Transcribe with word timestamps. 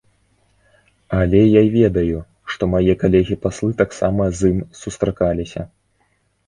Але 1.19 1.41
я 1.41 1.61
ведаю, 1.75 2.17
што 2.55 2.71
мае 2.73 2.93
калегі-паслы 3.05 3.71
таксама 3.83 4.23
з 4.41 4.53
ім 4.55 4.59
сустракаліся. 4.83 5.61